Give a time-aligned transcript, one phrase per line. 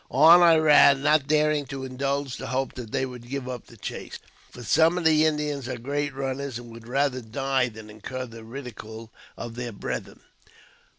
[0.09, 3.77] On I ran, not daring to indulge the hope that they would give up the
[3.77, 4.17] chase,
[4.49, 8.43] for some of the Indians are great runners, and would rather die than incur the
[8.43, 10.21] ridicule of their brethren.